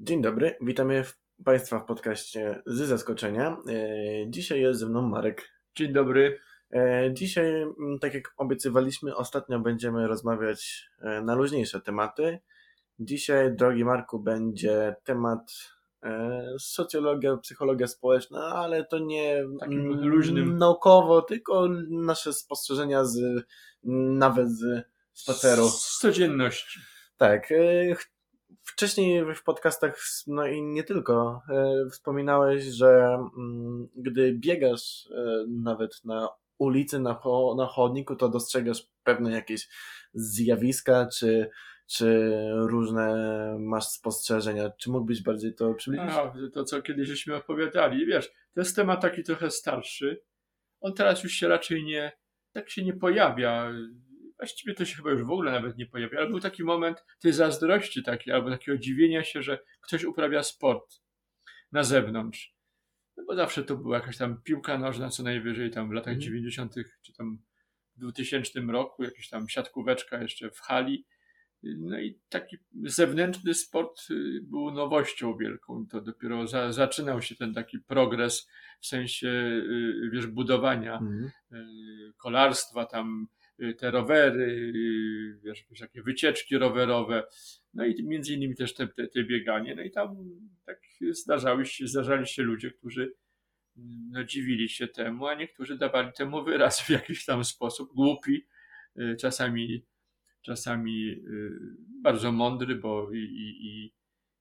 [0.00, 1.04] Dzień dobry, witamy
[1.44, 3.56] Państwa w podcaście z zaskoczenia.
[3.68, 5.48] E, Dzisiaj jest ze mną Marek.
[5.74, 6.38] Dzień dobry.
[6.72, 12.38] E, Dzisiaj, mm, tak jak obiecywaliśmy, ostatnio będziemy rozmawiać e, na luźniejsze tematy.
[13.00, 15.78] Dzisiaj, drogi Marku, będzie temat
[16.58, 20.58] socjologia, psychologia społeczna, ale to nie Takim mm, luźnym.
[20.58, 23.46] naukowo, tylko nasze spostrzeżenia z
[24.18, 25.68] nawet z spaceru.
[25.68, 26.80] Z codzienności.
[27.16, 27.48] Tak.
[28.62, 36.04] Wcześniej w podcastach, no i nie tylko, e, wspominałeś, że mm, gdy biegasz e, nawet
[36.04, 37.20] na ulicy, na,
[37.56, 39.68] na chodniku, to dostrzegasz pewne jakieś
[40.14, 41.50] zjawiska, czy,
[41.86, 43.16] czy różne
[43.58, 44.70] masz spostrzeżenia.
[44.70, 46.10] Czy mógłbyś bardziej to przybliżyć?
[46.10, 48.06] A, to, co kiedyś żeśmy opowiadali.
[48.06, 50.22] Wiesz, to jest temat taki trochę starszy.
[50.80, 52.12] On teraz już się raczej nie,
[52.52, 53.72] tak się nie pojawia.
[54.38, 56.18] Właściwie to się chyba już w ogóle nawet nie pojawia.
[56.18, 61.00] Ale był taki moment tej zazdrości takiej, albo takiego dziwienia się, że ktoś uprawia sport
[61.72, 62.54] na zewnątrz.
[63.16, 66.20] No bo zawsze to była jakaś tam piłka nożna, co najwyżej tam w latach Mhm.
[66.20, 67.38] 90., czy tam
[67.96, 71.06] w 2000 roku, jakaś tam siatkóweczka jeszcze w hali.
[71.62, 75.86] No i taki zewnętrzny sport y, był nowością wielką.
[75.90, 78.48] To dopiero za, zaczynał się ten taki progres
[78.80, 81.00] w sensie, y, wiesz, budowania
[81.52, 81.56] y,
[82.16, 83.26] kolarstwa, tam
[83.78, 87.24] te rowery, y, wiesz, jakieś takie wycieczki rowerowe,
[87.74, 89.74] no i między innymi też te, te, te bieganie.
[89.74, 90.16] No i tam
[90.66, 93.14] tak zdarzały się, zdarzali się ludzie, którzy
[93.76, 98.46] mm, no, dziwili się temu, a niektórzy dawali temu wyraz w jakiś tam sposób, głupi,
[98.98, 99.84] y, czasami,
[100.42, 101.50] czasami y,
[102.02, 103.92] bardzo mądry, bo i, i,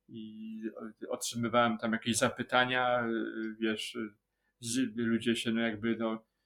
[0.09, 0.61] i,
[1.09, 6.36] otrzymywałem tam jakieś zapytania, y, wiesz, y, ludzie się no jakby no, y,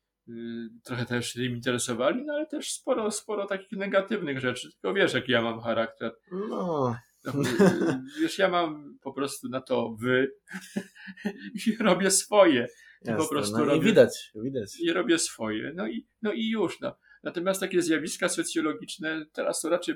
[0.83, 5.31] trochę też tym interesowali, no ale też sporo, sporo takich negatywnych rzeczy, tylko wiesz, jaki
[5.31, 6.11] ja mam charakter.
[6.31, 10.31] No, No, y, Wiesz, ja mam po prostu na to wy
[11.67, 12.67] i robię swoje.
[13.01, 13.17] jasne.
[13.23, 14.79] po prostu no i robię- widać, widać.
[14.79, 15.71] I robię swoje.
[15.75, 16.79] No i, no i już.
[16.79, 16.95] No.
[17.23, 19.95] Natomiast takie zjawiska socjologiczne teraz to raczej,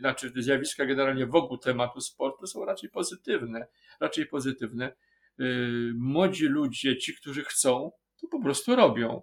[0.00, 3.66] znaczy zjawiska generalnie wokół tematu sportu są raczej pozytywne.
[4.00, 4.96] Raczej pozytywne.
[5.38, 7.90] Yy, młodzi ludzie, ci, którzy chcą,
[8.20, 9.22] to po prostu robią.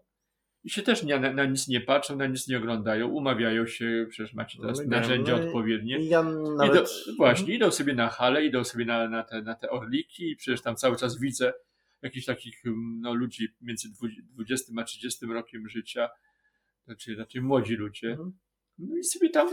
[0.65, 4.05] I się też nie, na, na nic nie patrzą, na nic nie oglądają, umawiają się,
[4.09, 5.99] przecież macie teraz No, narzędzia no odpowiednie.
[5.99, 6.89] Ja Idą, nawet...
[7.17, 10.61] właśnie, idą sobie na hale, idą sobie na, na, te, na te orliki i przecież
[10.61, 11.53] tam cały czas widzę
[12.01, 16.09] jakichś takich mm, no, ludzi między dwu- 20 a 30 rokiem życia,
[16.85, 18.09] znaczy raczej młodzi ludzie.
[18.09, 18.33] Mhm.
[18.77, 19.47] No i sobie tam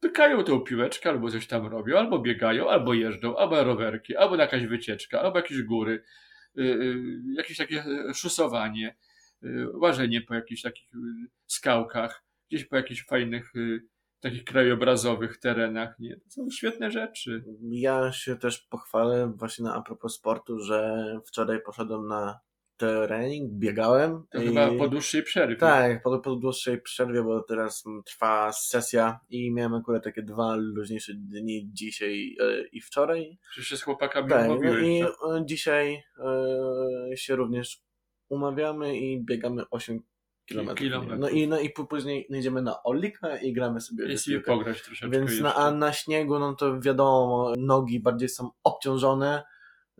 [0.00, 4.66] pykają tą piłeczkę, albo coś tam robią, albo biegają, albo jeżdżą, albo rowerki, albo jakaś
[4.66, 6.02] wycieczka, albo jakieś góry,
[6.58, 6.96] y, y,
[7.36, 7.84] jakieś takie
[8.14, 9.11] szusowanie, y,
[9.74, 10.98] łażenie po jakichś takich y,
[11.46, 13.80] skałkach, gdzieś po jakichś fajnych y,
[14.20, 15.98] takich krajobrazowych terenach.
[15.98, 16.16] Nie?
[16.16, 17.44] To są świetne rzeczy.
[17.70, 22.40] Ja się też pochwalę właśnie na a propos sportu, że wczoraj poszedłem na
[22.76, 24.24] trening, biegałem.
[24.30, 24.46] To i...
[24.46, 25.56] chyba po dłuższej przerwie.
[25.56, 31.12] Tak, po, po dłuższej przerwie, bo teraz trwa sesja i miałem akurat takie dwa luźniejsze
[31.14, 33.38] dni dzisiaj e, i wczoraj.
[33.52, 34.82] Że się z chłopakami Tak, no umówiłeś.
[34.86, 36.02] i że- e, dzisiaj
[37.12, 37.82] e, się również
[38.28, 40.00] umawiamy i biegamy 8
[40.46, 40.78] kilometrów.
[40.78, 41.20] kilometrów.
[41.20, 44.82] No i, no i pó- później idziemy na Olika i gramy sobie I sobie pograć
[44.82, 45.44] troszeczkę Więc jeszcze.
[45.44, 49.42] na, a na śniegu, no to wiadomo, nogi bardziej są obciążone,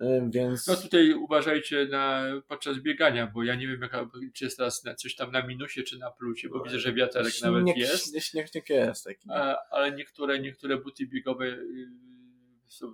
[0.02, 0.66] y, więc...
[0.66, 4.94] No tutaj uważajcie na, podczas biegania, bo ja nie wiem, jaka, czy jest teraz na,
[4.94, 8.10] coś tam na minusie, czy na plusie, bo widzę, że wiaterek nawet śnieg, jest.
[8.10, 9.28] Śnieg, śnieg, śnieg jest taki.
[9.30, 11.88] A, ale niektóre, niektóre buty biegowe y,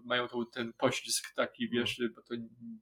[0.04, 2.34] mają tą, ten poślizg taki, wiesz, bo to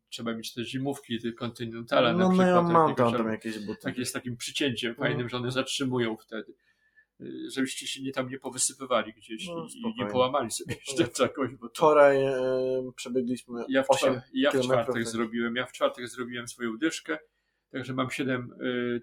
[0.09, 2.49] trzeba mieć te zimówki, te kontynentale no, na no przykład.
[2.49, 3.81] ja mam tam, tam jakieś buty.
[3.83, 6.55] takie z takim przycięciem fajnym, że one zatrzymują wtedy.
[7.21, 11.51] Y, Żebyście się nie tam nie powysypywali gdzieś No, i, nie połamali sobie jeszcze czegoś.
[11.55, 11.75] Bo to...
[11.75, 15.09] Wczoraj e, przebiegliśmy Ja w, 8 czwar- ja w czwartek tak.
[15.09, 17.19] zrobiłem, ja w czwartek zrobiłem swoją dyszkę,
[17.71, 19.03] także mam 7, y,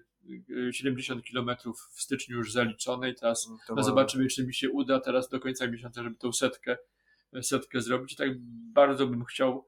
[0.50, 4.70] y, 70 kilometrów w styczniu już zaliczone i teraz To no zobaczymy, czy mi się
[4.70, 6.76] uda teraz do końca miesiąca, żeby tą setkę,
[7.42, 8.12] setkę zrobić.
[8.12, 8.28] I tak
[8.72, 9.66] bardzo bym chciał,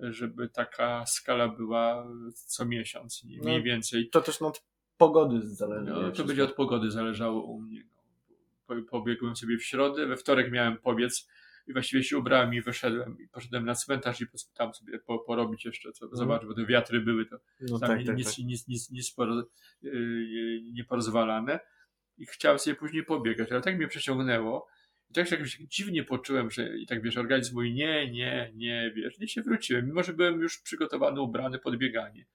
[0.00, 4.08] żeby taka skala była co miesiąc, nie- mniej No, więcej.
[4.10, 4.62] To też od
[4.96, 5.90] pogody zależy.
[5.92, 6.12] No, nie?
[6.12, 7.82] to będzie od pogody zależało u mnie.
[7.84, 7.98] No.
[8.66, 11.28] Po- Pobiegłem sobie w środę, we wtorek miałem pobiec
[11.66, 15.64] i właściwie się ubrałem i wyszedłem i poszedłem na cmentarz i tam sobie po, porobić
[15.64, 18.38] jeszcze, co, zobacz, bo te wiatry były, to No tam tak, tak, nic, tak.
[18.44, 19.44] nic, nic, nic poro,
[19.82, 21.60] yy, nieporozwalane
[22.18, 24.66] i chciałem sobie później pobiegać, ale tak mnie przeciągnęło
[25.10, 28.92] i tak się jakoś dziwnie poczułem, że i tak wiesz, organizm mówi nie, nie, nie,
[28.96, 32.26] wiesz, i się wróciłem, mimo że byłem już przygotowany, ubrany pod bieganie.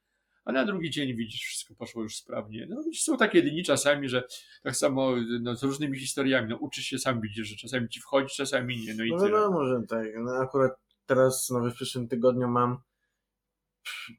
[0.46, 2.68] A na drugi dzień widzisz, wszystko poszło już sprawnie.
[2.70, 4.24] No widzisz, są takie dni czasami, że
[4.64, 8.36] tak samo no, z różnymi historiami, no uczysz się sam, widzisz, że czasami ci wchodzi,
[8.36, 9.31] czasami nie, no i No tyle.
[9.31, 10.08] wiadomo, że tak.
[10.24, 10.72] No akurat
[11.06, 12.78] teraz no, w przyszłym tygodniu mam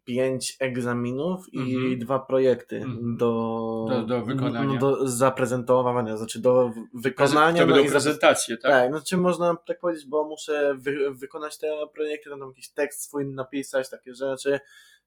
[0.04, 1.98] pięć egzaminów i Mhm.
[1.98, 3.16] dwa projekty Mhm.
[3.16, 4.78] do, Do- do wykonania.
[4.78, 7.58] Do zaprezentowania, znaczy do wykonania.
[7.66, 8.70] będą no i za- prezentacje, tak?
[8.72, 13.26] tak, znaczy można tak powiedzieć, bo muszę wy, wykonać te projekty, tam jakiś tekst swój
[13.26, 14.60] napisać, takie rzeczy,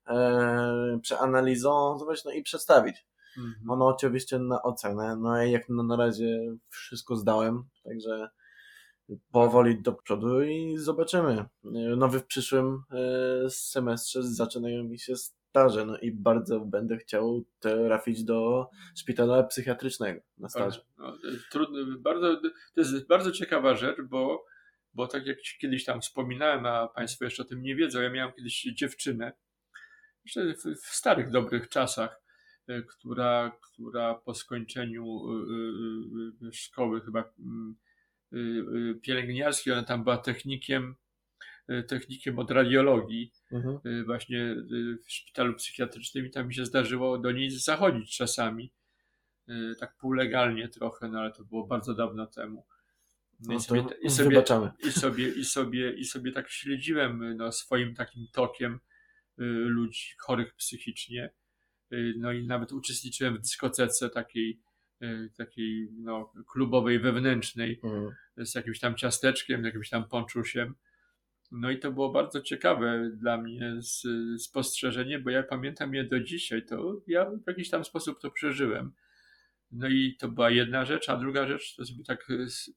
[0.08, 3.06] e, przeanalizować, no i przedstawić.
[3.38, 3.56] Mhm.
[3.70, 8.30] Ono oczywiście na ocenę, no i jak na, na razie wszystko zdałem, także
[9.32, 11.46] powoli do przodu i zobaczymy.
[11.98, 18.24] Nowy w przyszłym e, semestrze zaczynają mi się staże, no i bardzo będę chciał trafić
[18.24, 20.82] do szpitala psychiatrycznego na staże.
[20.98, 22.42] No, to jest trudno, bardzo,
[22.76, 24.46] to jest bardzo ciekawa rzecz, bo,
[24.94, 28.34] bo tak jak kiedyś tam wspominałem, a Państwo jeszcze o tym nie wiedzą, ja miałem
[28.34, 29.32] kiedyś dziewczynę,
[30.26, 32.22] jeszcze w, w starych, dobrych czasach,
[32.70, 35.22] y, która, która po skończeniu
[36.48, 37.76] y, szkoły chyba mm,
[39.02, 40.96] pielęgniarskiej, ona tam była technikiem,
[41.72, 43.80] y, technikiem od radiologii, Mhm.
[43.86, 48.72] y, właśnie y, w szpitalu psychiatrycznym i tam mi się zdarzyło do niej zachodzić czasami.
[49.50, 52.66] y, Tak półlegalnie trochę, no ale to było bardzo dawno temu.
[53.40, 54.36] No i, sobie, i, sobie,
[54.88, 58.74] i, sobie, i, sobie, I sobie tak śledziłem y, no, swoim takim tokiem
[59.40, 61.30] y, ludzi chorych psychicznie.
[61.94, 64.58] Y, No i nawet uczestniczyłem w dyskotece takiej, y,
[65.38, 68.12] takiej no, klubowej, wewnętrznej Mhm.
[68.38, 70.76] z jakimś tam ciasteczkiem, z jakimś tam ponczusiem.
[71.52, 74.04] No i to było bardzo ciekawe dla mnie z,
[74.42, 78.92] spostrzeżenie, bo ja pamiętam je do dzisiaj, to ja w jakiś tam sposób to przeżyłem.
[79.72, 82.72] No i to była jedna rzecz, a druga rzecz to sobie tak z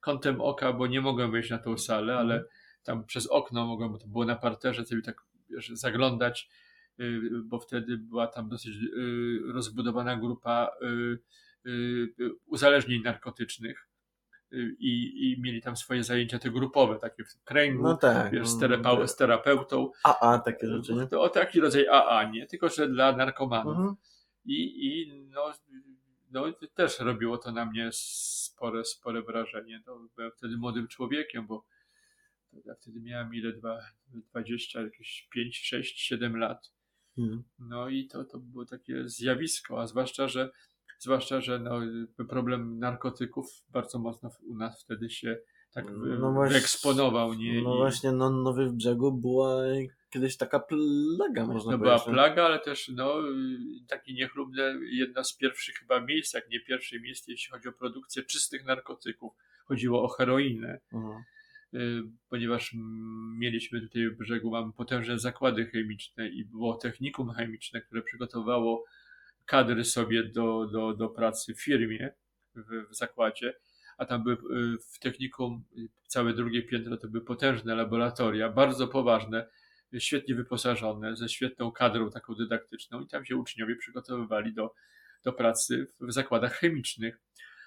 [0.00, 2.44] kątem oka, bo nie mogłem wejść na tą salę, ale
[2.82, 6.48] tam przez okno mogłem, bo to było na parterze, sobie tak wiesz, zaglądać,
[7.00, 8.74] y, bo wtedy była tam dosyć
[9.44, 10.70] rozbudowana grupa
[12.46, 13.88] uzależnień narkotycznych
[14.52, 18.32] y, i, i mieli tam swoje zajęcia te grupowe, takie w kręgu, No tak.
[18.32, 19.90] wiesz, z, no, terapeu- no, z terapeutą.
[20.04, 21.06] A, a, takie rzeczy, nie?
[21.06, 22.46] To o taki rodzaj AA, nie?
[22.46, 23.76] Tylko, że dla narkomanów.
[23.76, 23.96] Mhm.
[24.44, 25.52] I, i no,
[26.30, 29.82] no, też robiło to na mnie spore, spore wrażenie.
[29.86, 31.66] No, byłem wtedy młodym człowiekiem, bo
[32.64, 33.52] ja wtedy miałem ile?
[33.52, 33.80] Dwa,
[34.30, 36.72] 20, jakieś 5, 6, 7 lat.
[37.18, 37.42] Mhm.
[37.58, 40.50] No i to, to było takie zjawisko, a zwłaszcza, że
[41.00, 41.80] zwłaszcza, że no,
[42.28, 45.38] problem narkotyków bardzo mocno u nas wtedy się
[45.74, 45.84] tak
[46.20, 47.62] No właśnie- wyeksponował, nie?
[47.62, 49.62] No I właśnie, no Nowy w Brzegu była
[50.10, 52.14] kiedyś taka plaga, można to była powiedzieć.
[52.14, 53.14] plaga, ale też no,
[53.88, 58.22] takie niechlubne, jedna z pierwszych chyba miejsc, jak nie pierwsze miejsce, jeśli chodzi o produkcję
[58.22, 59.32] czystych narkotyków.
[59.64, 60.80] Chodziło o heroinę.
[60.92, 61.22] Mhm.
[61.74, 62.74] y, ponieważ
[63.38, 68.84] mieliśmy tutaj w brzegu, mamy potężne zakłady chemiczne i było technikum chemiczne, które przygotowało
[69.50, 72.12] kadry sobie do, do, do pracy w firmie,
[72.54, 73.54] w, w zakładzie,
[73.98, 74.36] a tam były
[74.94, 79.46] w technikum y, całe drugie piętro to były potężne laboratoria, bardzo poważne,
[79.98, 84.74] świetnie wyposażone, ze świetną kadrą taką dydaktyczną i tam się uczniowie przygotowywali do,
[85.24, 87.20] do pracy w zakładach chemicznych.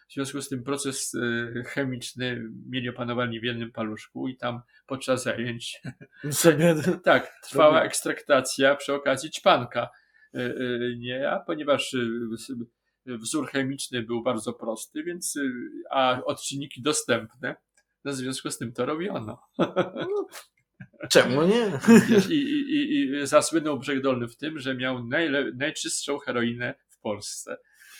[0.09, 5.23] W związku z tym proces y, chemiczny mieli opanowani w jednym paluszku i tam podczas
[5.23, 5.81] zajęć,
[7.03, 9.89] tak, trwała ekstraktacja przy okazji czpanka.
[10.35, 11.95] Y, y, Nie, a ponieważ
[12.33, 12.51] s-
[13.07, 15.39] wzór chemiczny był bardzo prosty, więc
[15.91, 17.55] a odczynniki dostępne,
[18.05, 19.39] no w związku z tym to robiono.
[21.11, 21.71] Czemu nie?
[22.29, 27.57] I, i, i, zasłynął Brzeg Dolny w tym, że miał najle, najczystszą heroinę w Polsce.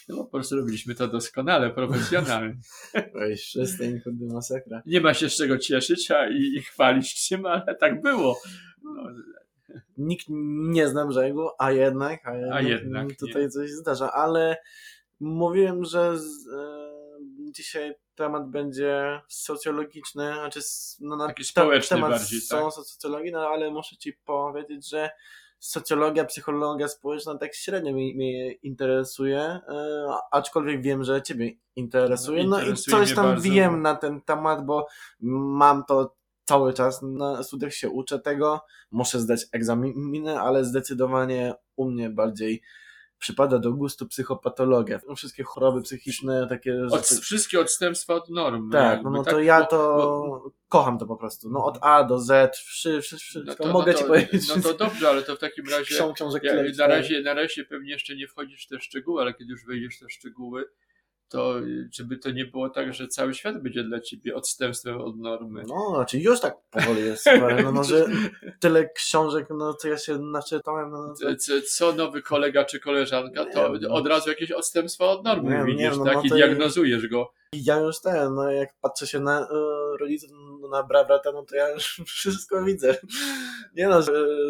[0.10, 2.56] No po prostu robiliśmy to doskonale, profesjonalnie.
[3.22, 4.82] Oj, przestań, kurde, masakra.
[4.86, 8.42] Nie ma się z czego cieszyć a i, i chwalić czym, ale tak było.
[8.84, 9.04] No,
[9.98, 13.16] Nikt nie zna brzegu, a jednak, a jednak, jednak nie.
[13.16, 14.58] tutaj coś zdarza, ale
[15.20, 16.94] mówiłem, że z, e,
[17.52, 20.60] dzisiaj temat będzie socjologiczny, znaczy
[21.00, 22.74] no, na Taki społeczny temat bardziej, są tak?
[22.74, 25.10] socjologii, no ale muszę ci powiedzieć, że
[25.60, 29.62] socjologia, psychologia społeczna tak średnio mnie, mnie interesuje, e,
[30.32, 33.96] aczkolwiek wiem, że ciebie interesuje, No, no i interesuje coś tam bardzo, wiem bo- na
[33.96, 34.88] ten temat, bo
[35.20, 41.86] mam to cały czas na studiach się uczę tego, muszę zdać egzaminy, ale zdecydowanie u
[41.92, 42.62] mnie bardziej
[43.20, 45.00] przypada do gustu psychopatologia.
[45.16, 47.22] Wszystkie choroby psychiczne, takie od, rzeczy.
[47.22, 48.72] wszystkie odstępstwa od norm.
[48.72, 49.34] Tak, jakby, no, no tak?
[49.34, 51.50] to ja to bo- kocham to po prostu.
[51.50, 53.44] No od A do Z, wszy, wszy, wszystko.
[53.46, 54.56] no to, Mogę no ci to, powiedzieć.
[54.56, 57.92] No to dobrze, ale to w takim razie Książek Ja, na, razie, na razie pewnie
[57.92, 60.66] jeszcze nie wchodzisz w te szczegóły, ale kiedy już wejdziesz w te szczegóły,
[61.34, 61.56] to
[61.92, 65.64] żeby to nie było tak, że cały świat będzie dla ciebie odstępstwem od normy.
[65.68, 67.26] No, znaczy już tak powoli jest.
[67.64, 68.06] no może
[68.60, 70.92] tyle książek, no co ja się naczytałem.
[70.92, 71.36] No, to...
[71.36, 75.66] co, co nowy kolega czy koleżanka, to nie, od razu jakieś odstępstwo od normy nie,
[75.66, 76.16] widzisz, nie, no, tak?
[76.16, 77.34] No, I diagnozujesz go.
[77.54, 79.48] Ja już ten, no jak patrzę się na y,
[80.00, 80.30] rodziców,
[80.72, 82.98] na brata, no to ja już wszystko widzę.
[83.76, 84.02] Nie no,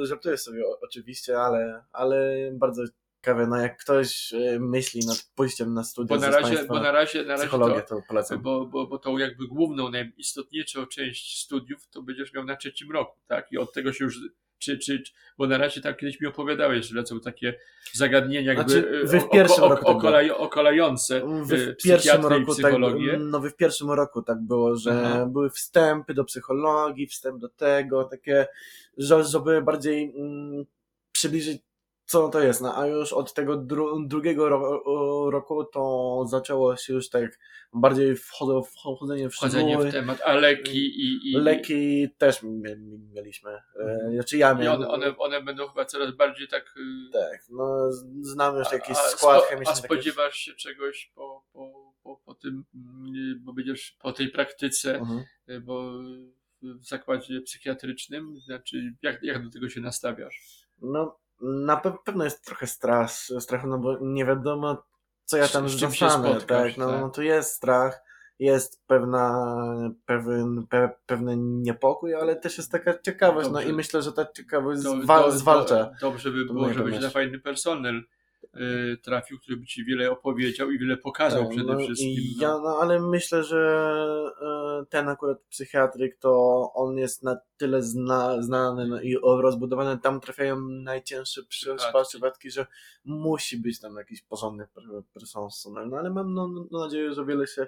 [0.03, 2.83] żartuję sobie oczywiście, ale, ale bardzo
[3.23, 6.91] ciekawe, no jak ktoś e, myśli nad pójściem na studia bo na razie, bo na
[6.91, 8.41] razie, na razie to, to polecam.
[8.41, 13.17] Bo, bo, bo tą jakby główną, najistotniejszą część studiów to będziesz miał na trzecim roku,
[13.27, 13.51] tak?
[13.51, 14.19] I od tego się już
[14.59, 15.03] czy, czy,
[15.37, 17.59] bo na razie tak kiedyś mi opowiadałeś, że lecą takie
[17.93, 22.73] zagadnienia jakby znaczy, wy w pierwszym roku okolaj, okalające wy w pierwszym roku tak,
[23.19, 25.25] no wy w pierwszym roku tak było, że Aha.
[25.25, 28.47] były wstępy do psychologii, wstęp do tego, takie,
[28.97, 30.65] że, żeby bardziej mm,
[31.11, 31.61] przybliżyć
[32.05, 34.83] co to jest, no, a już od tego dru drugiego ro
[35.29, 37.39] roku to zaczęło się już tak
[37.73, 41.31] bardziej wchodzenie, wchodzenie w Wchodzenie w temat, a leki i...
[41.31, 41.37] i...
[41.37, 42.39] Leki też
[43.13, 44.13] mieliśmy, e, mhm.
[44.13, 44.81] znaczy ja miałem.
[44.81, 46.63] I one, one, one będą chyba coraz bardziej tak...
[46.77, 47.91] Y, tak, no
[48.21, 49.71] znam już jakiś skład chemiczny.
[49.71, 54.95] A spodziewasz się czegoś po, po, po, po tym, mm, bo będziesz po tej praktyce,
[54.95, 55.23] mhm.
[55.49, 55.91] Y, bo
[56.63, 60.67] w zakładzie psychiatrycznym, znaczy jak, jak do tego się nastawiasz?
[60.81, 64.83] No na pewno jest trochę strach, strach, no bo nie wiadomo,
[65.25, 66.77] co ja tam zostanę, tak?
[66.77, 67.01] No, tak?
[67.01, 68.01] no to jest strach,
[68.39, 69.45] jest pewna,
[70.05, 73.65] pewien, pe, pewny niepokój, ale też jest taka ciekawość, dobrze.
[73.65, 75.91] no i myślę, że ta ciekawość zwal, to, zwalcza.
[76.01, 78.03] Dobrze by było, żebyś na fajny personel
[79.03, 82.23] trafił, który by ci wiele opowiedział i wiele pokazał tak, przede no, wszystkim.
[82.37, 82.47] No.
[82.47, 83.93] Ja, no, ale myślę, że
[84.81, 90.21] y, ten akurat psychiatryk to on jest na tyle zna, znany no, i rozbudowany, tam
[90.21, 91.41] trafiają najcięższe
[92.07, 92.65] przypadki, że
[93.05, 94.67] musi być tam jakiś porządny
[95.13, 95.89] personel.
[95.89, 97.67] No ale mam no, no, nadzieję, że wiele się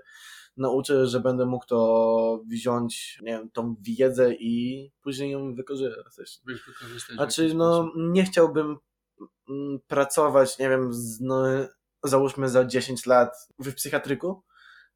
[0.57, 6.41] nauczę, że będę mógł to wziąć, nie wiem, tą wiedzę i później ją wykorzystać.
[7.13, 8.77] Znaczy, no, nie chciałbym
[9.87, 11.43] pracować, nie wiem, z, no,
[12.03, 14.43] załóżmy za 10 lat w psychiatryku,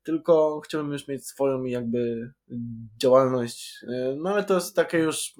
[0.03, 2.31] tylko chciałbym już mieć swoją jakby
[3.01, 3.85] działalność.
[4.17, 5.33] No ale to jest takie już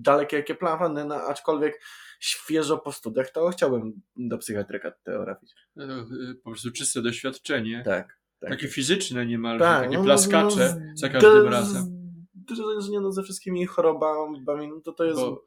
[0.00, 1.80] dalekie jakie plany, no, aczkolwiek
[2.20, 5.54] świeżo po studiach, to chciałbym do psychiatryka trafić.
[5.76, 6.06] No, no,
[6.44, 7.82] po prostu czyste doświadczenie.
[7.84, 8.18] Tak.
[8.40, 8.50] tak.
[8.50, 11.96] Takie fizyczne niemalże, tak, takie no, plaskacze no, za każdym razem.
[12.78, 15.20] Z, no, ze wszystkimi chorobami, no to to jest...
[15.20, 15.44] Bo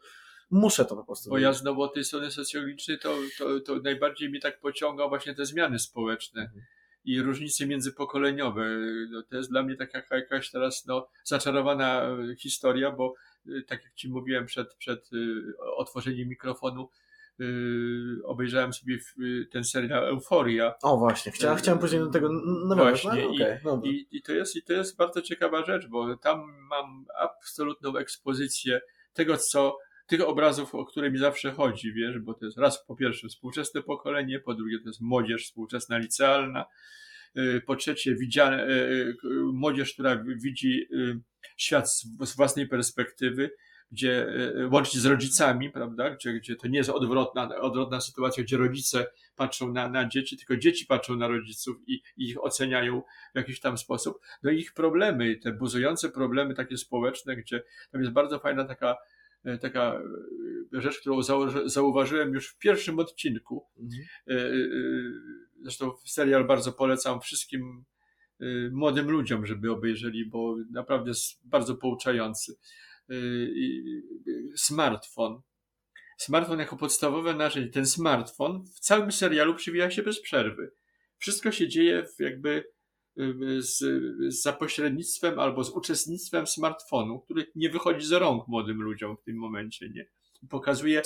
[0.52, 1.30] muszę to po prostu.
[1.30, 5.36] Bo ja znowu od tej strony socjologicznej to, to, to najbardziej mi tak pociąga właśnie
[5.36, 6.42] te zmiany społeczne.
[6.42, 6.62] Mhm.
[7.06, 8.66] I różnice międzypokoleniowe.
[9.10, 13.14] No, to jest dla mnie taka jakaś teraz no, zaczarowana historia, bo
[13.48, 15.44] y, tak jak Ci mówiłem przed, przed y,
[15.78, 16.90] otworzeniem mikrofonu,
[17.40, 18.98] Yy, obejrzałem sobie
[19.52, 20.74] ten serial Euforia.
[20.82, 22.30] O właśnie, chciałem, chciałem później do tego
[22.68, 23.04] nawiązać.
[23.04, 23.24] Właśnie,
[23.64, 26.40] no, okay, i, i, i, to jest, i to jest bardzo ciekawa rzecz, bo tam
[26.70, 28.82] mam absolutną ekspozycję
[29.14, 29.78] tego, co
[30.10, 33.82] tych obrazów, o które mi zawsze chodzi, wiesz, bo to jest raz po pierwsze współczesne
[33.82, 36.66] pokolenie, po drugie to jest młodzież współczesna licealna,
[37.38, 39.16] y, po trzecie widziane, y, y,
[39.54, 40.88] młodzież, która widzi
[41.58, 43.52] świat z własnej perspektywy,
[43.92, 44.28] gdzie
[44.72, 49.74] łącznie z rodzicami, prawda, gdzie, gdzie to nie jest odwrotna, odwrotna sytuacja, gdzie rodzice patrzą
[49.74, 53.02] na, na dzieci, tylko dzieci patrzą na rodziców i, i ich oceniają
[53.34, 54.20] w jakiś tam sposób.
[54.44, 58.98] No i ich problemy, te buzujące problemy takie społeczne, gdzie tam jest bardzo fajna taka
[59.62, 60.02] taka
[60.74, 61.22] e, rzecz, którą
[61.66, 63.68] zauważyłem już w pierwszym odcinku.
[63.78, 64.04] Mhm.
[64.28, 64.36] E,
[65.62, 67.86] zresztą serial bardzo polecam wszystkim
[68.72, 72.56] młodym ludziom, żeby obejrzeli, bo naprawdę jest bardzo pouczający.
[74.56, 75.42] Smartfon.
[76.18, 77.72] Smartfon jako podstawowe narzędzie.
[77.72, 80.72] Ten smartfon w całym serialu przywija się bez przerwy.
[81.18, 82.64] Wszystko się dzieje w jakby
[83.60, 83.84] z,
[84.28, 89.38] za pośrednictwem albo z uczestnictwem smartfonu, który nie wychodzi z rąk młodym ludziom w tym
[89.38, 90.06] momencie, nie?
[90.50, 91.02] Pokazuje,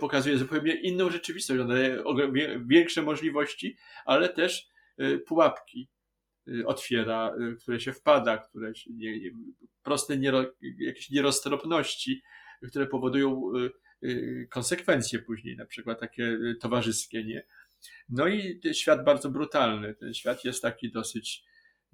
[0.00, 2.02] pokazuje zupełnie inną rzeczywistość, ona daje
[2.66, 4.68] większe możliwości, ale też
[5.00, 5.90] y, pułapki
[6.48, 9.30] y, otwiera, y, które się wpada, które się nie, nie,
[9.82, 10.44] proste niero,
[10.78, 12.22] jakieś nieroztropności,
[12.68, 13.52] które powodują
[14.50, 17.46] konsekwencje później, na przykład takie towarzyskie, nie?
[18.08, 19.94] No i świat bardzo brutalny.
[19.94, 21.44] Ten świat jest taki dosyć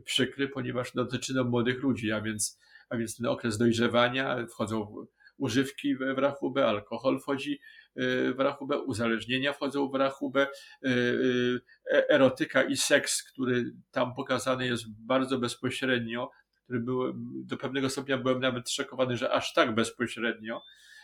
[0.05, 5.07] przykry, ponieważ dotyczy no, młodych ludzi, a więc, a więc ten okres dojrzewania, wchodzą
[5.39, 7.61] używki w rachubę, alkohol wchodzi
[7.97, 11.61] y, w rachubę, uzależnienia wchodzą w rachubę, y, y,
[11.93, 16.31] e, erotyka i seks, który tam pokazany jest bardzo bezpośrednio,
[16.65, 17.13] który był,
[17.45, 20.63] do pewnego stopnia byłem nawet szokowany, że aż tak bezpośrednio,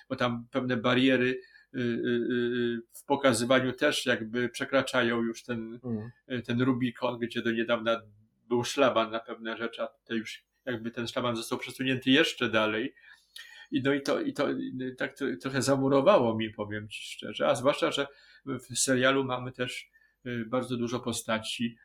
[0.08, 1.40] bo tam pewne bariery
[2.92, 6.42] w pokazywaniu też jakby przekraczają już ten, mm.
[6.42, 8.00] ten Rubikon, gdzie do niedawna
[8.52, 12.94] był szlaban na pewne rzeczy, a to już jakby ten szlaban został przesunięty jeszcze dalej.
[13.70, 14.48] I, no i to, i to
[14.98, 17.48] tak trochę zamurowało mi, powiem ci szczerze.
[17.48, 18.06] A zwłaszcza, że
[18.46, 19.90] w serialu mamy też
[20.26, 21.76] y, bardzo dużo postaci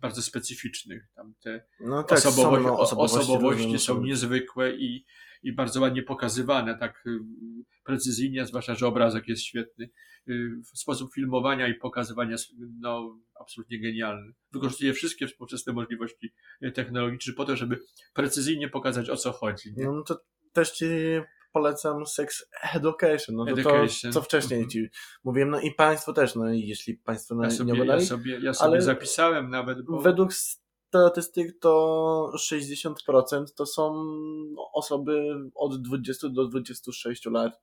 [0.00, 1.08] bardzo specyficznych.
[1.14, 5.04] Tam te no tak, osobowości, są, no, osobowości, osobowości są niezwykłe i,
[5.42, 7.18] i bardzo ładnie pokazywane, tak y,
[7.84, 9.90] precyzyjnie, zwłaszcza, że obrazek jest świetny.
[10.74, 12.36] Sposób filmowania i pokazywania
[12.80, 14.32] no, absolutnie genialny.
[14.52, 16.32] Wykorzystuje wszystkie współczesne możliwości
[16.74, 17.78] technologiczne po to, żeby
[18.14, 19.72] precyzyjnie pokazać o co chodzi.
[19.76, 19.84] Nie?
[19.84, 20.20] No to
[20.52, 20.86] też ci
[21.52, 24.12] polecam Sex Education, no to, education.
[24.12, 24.72] to co wcześniej mm -hmm.
[24.72, 24.88] ci
[25.24, 28.00] mówiłem, no i Państwo też, no i jeśli Państwo ja sobie, nie oglądali.
[28.00, 30.00] Ja sobie, ja sobie ale zapisałem nawet, bo...
[30.00, 30.32] Według
[30.92, 34.04] statystyk to 60% to są
[34.72, 37.60] osoby od 20 do 26 lat.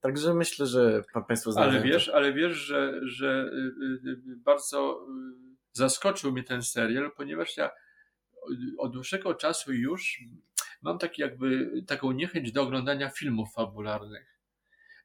[0.00, 1.68] Także myślę, że Państwo znają.
[1.68, 5.06] Ale wiesz, ale wiesz, że, że y, y, y, bardzo
[5.72, 7.70] zaskoczył mnie ten serial, ponieważ ja
[8.78, 10.18] od dłuższego czasu już
[10.82, 14.40] mam taki jakby taką niechęć do oglądania filmów fabularnych,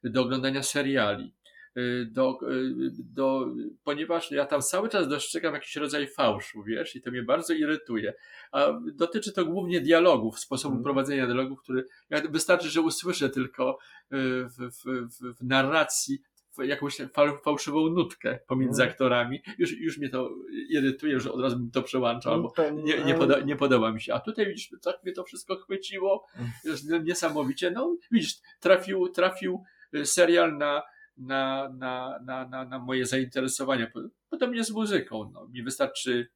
[0.04, 1.34] do oglądania seriali.
[1.78, 3.48] Y, do, y, do,
[3.84, 8.14] ponieważ ja tam cały czas dostrzegam jakiś rodzaj fałszu, wiesz, i to mnie bardzo irytuje.
[8.52, 10.84] A dotyczy to głównie dialogów, sposobu mm.
[10.84, 11.86] prowadzenia dialogów, który
[12.30, 13.78] wystarczy, że usłyszę tylko
[14.14, 16.22] y, w, w, w narracji
[16.64, 16.98] jakąś
[17.44, 18.92] fałszywą nutkę pomiędzy mm.
[18.92, 19.42] aktorami.
[19.58, 20.30] Już, już mnie to
[20.70, 24.14] irytuje, że od razu bym to przełączał, albo nie, nie, poda, nie podoba mi się.
[24.14, 27.06] A tutaj widzisz, tak mnie to wszystko chwyciło, mm.
[27.06, 27.72] niesamowicie.
[27.72, 29.64] No widzisz, trafił, trafił
[30.04, 30.82] serial na
[31.18, 33.92] na, na, na, na, na moje zainteresowania.
[34.30, 35.32] Podobnie z muzyką.
[35.34, 35.48] No.
[35.54, 36.28] Mi wystarczy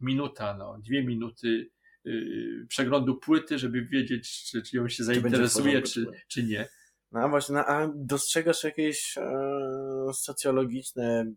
[0.00, 1.70] minuta, no, dwie minuty
[2.04, 6.68] yy, przeglądu płyty, żeby wiedzieć, czy, czy ją się zainteresuje, czy, czy nie.
[7.16, 11.32] No a właśnie, no, a dostrzegasz jakieś e, socjologiczne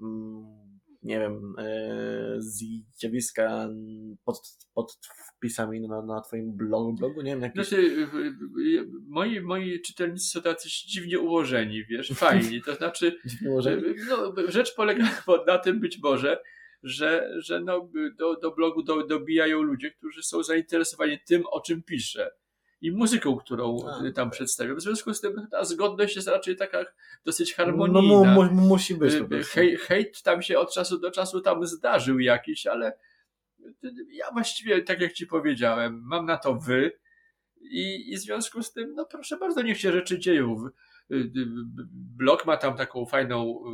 [0.00, 0.46] mm,
[1.02, 2.36] nie wiem, e,
[2.98, 3.68] zjawiska
[4.24, 4.40] pod,
[4.74, 4.98] pod
[5.36, 7.68] wpisami na, na twoim blogu, blogu, nie wiem, jakieś...
[7.68, 8.08] Znaczy,
[9.08, 13.82] moi, moi czytelnicy są tacy dziwnie ułożeni, wiesz, fajni, to znaczy, dziwnie ułożeni?
[14.08, 15.04] no, rzecz polega
[15.46, 16.38] na tym być może,
[16.82, 21.82] że, że no, do, do blogu do, dobijają ludzie, którzy są zainteresowani tym, o czym
[21.82, 22.30] piszę
[22.80, 24.30] i muzyką, którą A, tam okay.
[24.30, 24.76] przedstawiam.
[24.76, 26.84] W związku z tym ta zgodność jest raczej taka
[27.24, 28.24] dosyć harmonijna.
[28.24, 29.14] No, mu, mu, musi być.
[29.46, 32.98] Hej, hejt tam się od czasu do czasu tam zdarzył jakiś, ale
[34.12, 36.92] ja właściwie, tak jak ci powiedziałem, mam na to wy
[37.60, 40.56] i, i w związku z tym, no proszę bardzo, niech się rzeczy dzieją.
[42.16, 43.64] Blok ma tam taką fajną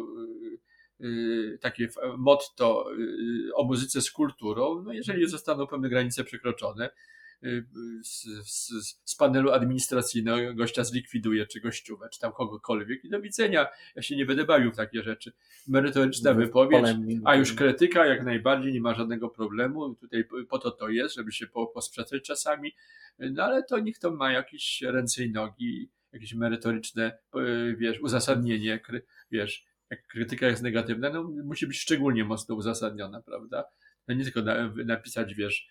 [1.01, 4.83] y, y, takie motto y, o muzyce z kulturą.
[4.83, 6.91] No jeżeli zostaną pewne granice przekroczone,
[8.03, 8.69] z, z,
[9.05, 13.67] z, panelu administracyjnego gościa zlikwiduje, czy gościówę, czy tam kogokolwiek i do widzenia.
[13.97, 15.33] Ja się nie będę bawił w takie rzeczy.
[15.69, 16.87] Merytoryczna wypowiedź,
[17.25, 19.95] a już krytyka jak najbardziej, nie ma żadnego problemu.
[19.95, 22.75] Tutaj po to to jest, żeby się posprzeczać czasami,
[23.19, 27.19] no ale to niech to ma jakieś ręce i nogi, jakieś merytoryczne,
[27.77, 28.81] wiesz, uzasadnienie,
[29.31, 33.65] wiesz, jak krytyka jest negatywna, no musi być szczególnie mocno uzasadniona, prawda?
[34.09, 35.69] No nie tylko na, napisać, wiesz,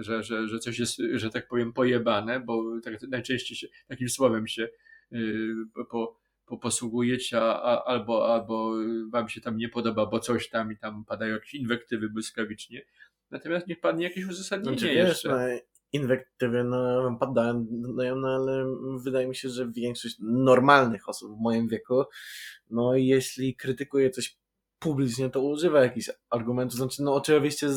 [0.00, 4.46] że, że, że coś jest, że tak powiem, pojebane, bo tak najczęściej się, takim słowem
[4.46, 4.68] się
[5.10, 5.54] yy,
[5.90, 8.74] po, po, posługujecie, a, a, albo, albo
[9.12, 12.82] wam się tam nie podoba, bo coś tam i tam padają jakieś inwektywy błyskawicznie.
[13.30, 15.28] Natomiast niech padnie jakieś uzasadnienie znaczy, jeszcze.
[15.28, 21.36] Wiesz, no, inwektywy no, padają, no, no, ale wydaje mi się, że większość normalnych osób
[21.36, 22.04] w moim wieku,
[22.70, 24.39] no jeśli krytykuje coś
[24.80, 26.78] publicznie to używa jakichś argumentów.
[26.78, 27.68] Znaczy, no oczywiście,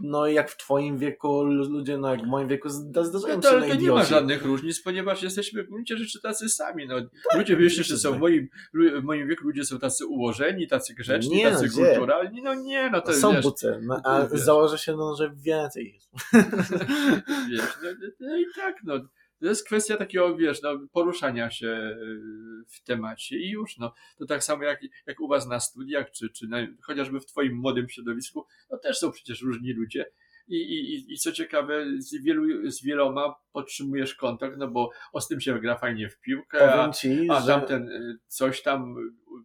[0.00, 3.60] no jak w twoim wieku ludzie, no jak w moim wieku zdarzają no, się to,
[3.60, 6.86] to nie ma żadnych różnic, ponieważ jesteśmy w gruncie rzeczy tacy sami.
[6.86, 10.68] No, tak, ludzie myślą, że są w moim, w moim wieku ludzie są tacy ułożeni,
[10.68, 12.42] tacy grzeczni, nie, tacy no, kulturalni.
[12.42, 16.10] No nie, no to Są wiesz, buce, no, a założę się, no, że więcej jest.
[17.50, 18.94] wiesz, no, no i tak, no
[19.42, 23.92] to jest kwestia takiego, wiesz, no, poruszania się y, w temacie i już, no.
[24.18, 27.56] To tak samo jak, jak u was na studiach, czy, czy na, chociażby w twoim
[27.56, 30.06] młodym środowisku, no też są przecież różni ludzie.
[30.48, 35.28] I, i, I co ciekawe, z, wielu, z wieloma podtrzymujesz kontakt, no bo o z
[35.28, 38.14] tym się gra fajnie w piłkę, a, ci, a tamten że...
[38.26, 38.94] coś tam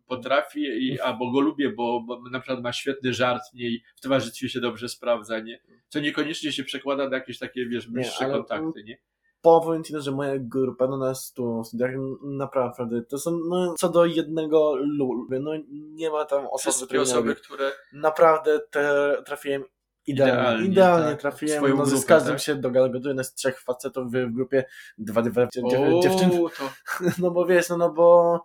[0.08, 4.50] potrafi, i, albo go lubię, bo, bo na przykład ma świetny żart i w towarzystwie
[4.50, 5.60] się dobrze sprawdza, nie?
[5.88, 8.98] Co niekoniecznie się przekłada na jakieś takie, wiesz, bliższe nie, kontakty, nie?
[9.42, 11.92] Powiem ci, że moja grupa no, na studiach
[12.24, 15.40] naprawdę to są no, co do jednego lubię.
[15.40, 19.64] No nie ma tam osoby, Wszystkie osoby, które naprawdę te, trafiłem
[20.08, 20.34] idealnie.
[20.36, 21.78] Idealnie, idealnie tak, trafiłem.
[21.78, 22.42] No, z każdym tak?
[22.42, 23.24] się dogaduję.
[23.24, 24.66] Z trzech facetów w grupie,
[24.98, 25.66] dwa, dwa dziew,
[26.04, 26.32] dziewczyn.
[26.32, 26.50] To...
[27.22, 28.40] No bo wiesz, no, no bo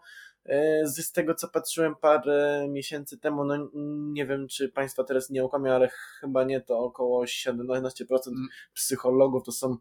[0.45, 3.69] E, Z tego co patrzyłem parę miesięcy temu, no
[4.13, 5.89] nie wiem czy Państwa teraz nie okłamię, ale
[6.21, 8.49] chyba nie, to około 17% Mm.
[8.75, 9.77] psychologów to są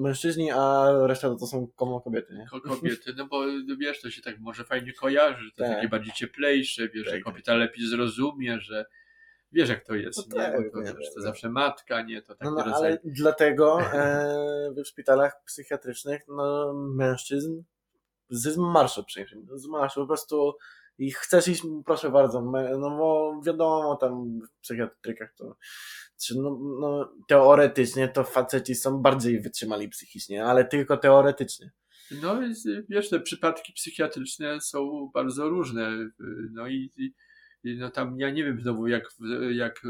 [0.00, 2.46] mężczyźni, a reszta to są komo- kobiety, nie?
[2.50, 5.74] Ko- kobiety, no bo no wiesz, to się tak może fajnie kojarzy, że to Tak.
[5.76, 8.86] takie bardziej cieplejsze, wiesz, że Tak, kobieta lepiej zrozumie, że
[9.52, 10.44] wiesz jak to jest, No nie?
[10.52, 11.22] tak, Bo to, nie, to nie.
[11.22, 12.22] zawsze matka, nie?
[12.22, 12.76] To taki No, no rodzaj...
[12.92, 17.62] ale dlatego e, w szpitalach psychiatrycznych no, mężczyzn
[18.30, 19.28] z marszu przyjmie.
[19.54, 20.54] Z marszu po prostu
[20.98, 22.42] i chcesz iść, proszę bardzo,
[22.80, 25.56] no bo wiadomo tam w psychiatrykach to
[26.20, 31.70] czy no, no, teoretycznie to faceci są bardziej wytrzymali psychicznie, ale tylko teoretycznie.
[32.22, 32.54] No i
[32.88, 36.12] wiesz, te przypadki psychiatryczne są bardzo różne, y,
[36.52, 36.90] no i,
[37.64, 39.04] i, no tam ja nie wiem znowu jak,
[39.50, 39.82] jak,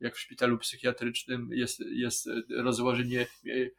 [0.00, 3.74] jak w szpitalu psychiatrycznym jest, jest rozłożenie y,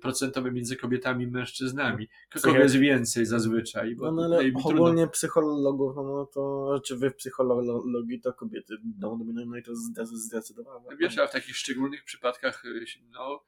[0.00, 2.08] procentowe między kobietami i mężczyznami.
[2.42, 3.96] Kogo jest więcej zazwyczaj?
[3.96, 8.74] Bo No, no ale ogólnie psychologów, no, no to czy wy w psychologii to kobiety
[8.98, 10.86] no, dominują, no i to zde- zdecydowanie.
[10.90, 13.44] No Wiesz, a w takich szczególnych przypadkach, y, no,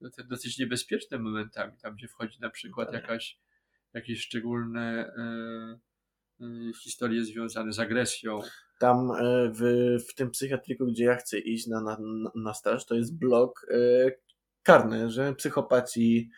[0.00, 3.38] no te dosyć niebezpieczne momentami, tam gdzie wchodzi na przykład jakaś,
[3.94, 5.12] jakieś szczególne
[6.40, 8.40] y, y, historie związane z agresją.
[8.78, 9.62] tam e, w,
[10.08, 11.98] w tym psychiatryku, gdzie ja chcę iść na, na,
[12.34, 13.66] na staż, to jest blok
[14.66, 16.30] karny, że psychopaci,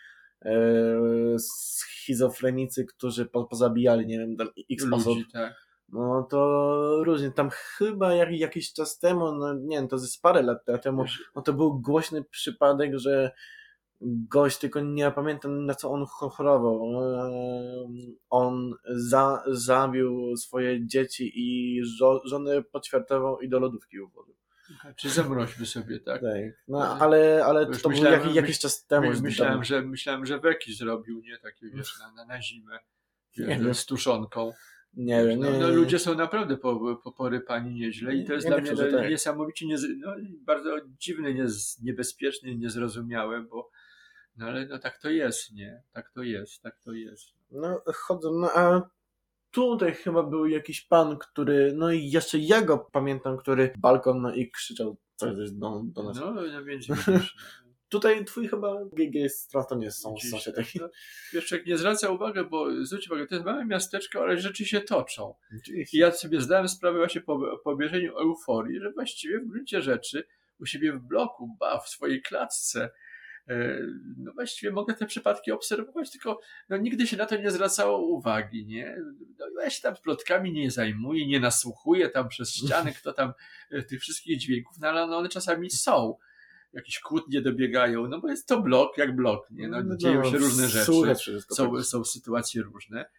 [0.44, 0.54] e,
[1.38, 5.54] schizofrenicy, którzy po, pozabijali, nie wiem, tam x osób, Ludzi, tak.
[5.88, 7.30] no to różnie.
[7.30, 11.04] Tam chyba jak, jakiś czas temu, no nie wiem, to z parę lat temu,
[11.36, 13.32] no to był głośny przypadek, że
[14.00, 16.82] gość, tylko nie pamiętam na co on chorował.
[16.84, 24.37] Ehm, On za, zabił swoje dzieci i żo, żonę poćwiartował i do lodówki uwolnił.
[24.96, 26.22] Czy zamroźmy sobie, tak?
[26.22, 26.32] Tak.
[26.68, 29.10] No No, ale, ale już to był myślałem- jakiś, czas temu.
[29.10, 31.38] My, myślałem, że, myślałem, że Weki zrobił, nie?
[31.38, 32.78] Takie, wiesz, na, na, na zimę.
[33.38, 34.52] Nie z tuszonką.
[34.94, 35.74] Nie wiem, no, nie, no, nie.
[35.74, 39.10] ludzie są naprawdę po, po, porypani nieźle i to jest Nie dla mnie tak.
[39.10, 43.70] niesamowicie niez, no, bardzo dziwne, niez, niebezpieczne, niezrozumiałe, bo
[44.36, 45.82] no ale no tak to jest, nie?
[45.92, 47.34] Tak to jest, tak to jest.
[47.50, 48.90] No chodzą, no a
[49.50, 54.34] tutaj chyba był jakiś pan, który, no i jeszcze ja go pamiętam, który balkon no
[54.34, 56.16] i krzyczał coś do, do nas.
[56.20, 56.88] No, no widzisz.
[56.88, 57.20] no.
[57.88, 59.14] Tutaj twój chyba GG
[59.68, 60.78] to nie są sąsiad tak, taki.
[60.78, 61.40] no.
[61.40, 65.34] Człowiek nie zwraca uwagi, bo zwróć uwagę, to jest małe miasteczko, ale rzeczy się toczą.
[65.92, 70.24] I ja sobie zdałem sprawę właśnie po, po obierzeniu euforii, że właściwie w gruncie rzeczy
[70.60, 72.90] u siebie w bloku, ba, w swojej klatce,
[74.16, 78.66] no właściwie mogę te przypadki obserwować, tylko no, nigdy się na to nie zwracało uwagi,
[78.66, 78.96] nie?
[79.54, 83.32] No, ja się tam plotkami nie zajmuję, nie nasłuchuję tam przez ściany, kto tam
[83.70, 86.16] e, tych wszystkich dźwięków, no ale no, one czasami są.
[86.72, 89.68] Jakieś kłótnie dobiegają, no bo jest to blok jak blok, nie?
[89.68, 90.92] No, dzieją się różne rzeczy
[91.50, 91.84] są, tak.
[91.84, 93.10] są sytuacje różne,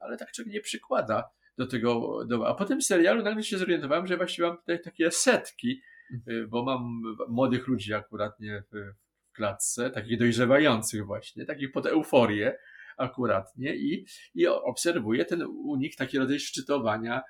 [0.00, 2.24] ale tak człowiek nie przykłada do tego.
[2.24, 5.80] Do, a po tym serialu nagle się zorientowałem, że właściwie mam tutaj takie setki,
[6.28, 8.92] y, bo mam młodych ludzi akurat nie w,
[9.30, 12.58] w klatce, takich dojrzewających właśnie, takich pod euforię
[12.96, 17.22] akuratnie i, i obserwuję ten u nich taki rodzaj szczytowania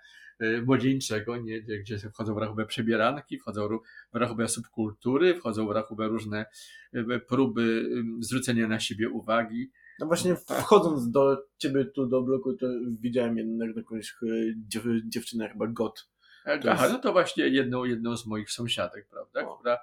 [0.43, 3.69] y, młodzieńczego, nie, gdzie, wchodzą w rachubę przebieranki, wchodzą
[4.13, 6.47] w rachubę subkultury, wchodzą w rachubę różne
[6.95, 9.71] y, próby zwrócenia na siebie uwagi.
[9.99, 12.67] No właśnie wchodząc do ciebie tu do bloku, to
[13.01, 14.27] widziałem jednak jakąś e,
[14.69, 16.09] dziew, dziewczynę chyba got.
[16.45, 19.57] Aha, jest- no to właśnie jedną, jedną z moich sąsiadek, prawda, O.
[19.57, 19.79] która,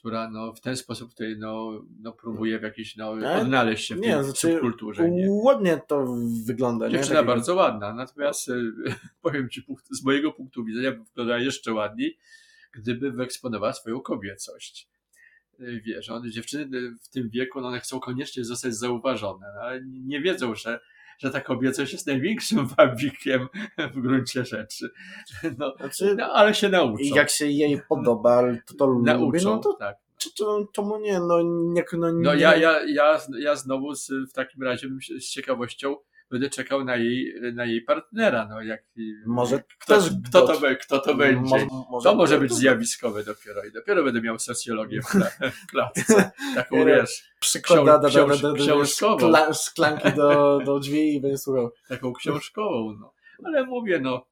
[0.00, 3.94] która no, w ten sposób tutaj no, no, próbuje w jakiejś, no, Ale- odnaleźć się
[3.96, 5.10] w nie, tej znaczy, subkulturze.
[5.10, 5.26] Nie?
[5.30, 6.86] Ładnie to wygląda.
[6.86, 6.92] nie?
[6.92, 8.54] Dziewczyna Taki- bardzo ładna, natomiast e,
[9.22, 12.18] powiem Ci, z mojego punktu widzenia by wyglądała jeszcze ładniej,
[12.72, 14.88] gdyby wyeksponowała swoją kobiecość.
[15.60, 16.66] E, Wiesz, one, dziewczyny
[17.02, 20.80] w tym wieku, no, one chcą koniecznie zostać zauważone, no, ale nie wiedzą, że,
[21.22, 23.48] że ta kobiecość jest największym wabikiem
[23.94, 24.90] w gruncie rzeczy.
[25.58, 27.04] No, Znaczy, no ale się nauczą.
[27.14, 29.96] jak się jej podoba, to to lubi, nauczą, no to tak.
[30.18, 31.20] czy- to, czemu nie?
[31.20, 35.00] No, nie, no, No nie, ja, ja, ja, ja znowu z, w takim razie bym
[35.00, 35.96] się, z ciekawością
[36.30, 38.46] będę czekał na jej, na jej partnera.
[38.50, 38.84] No jak,
[39.26, 41.66] Może kto, kto, to, kto to będzie?
[41.66, 46.30] Mo- To może być zjawiskowe dopiero i dopiero będę miał socjologię w, kla- w klatce.
[46.54, 48.08] Taką wiesz, Przykłada
[48.56, 49.18] książkową.
[49.18, 51.70] szkla, szklanki do, do drzwi i będzie słuchał.
[51.88, 52.96] taką książkową.
[53.00, 53.12] No.
[53.44, 54.26] Ale mówię, no,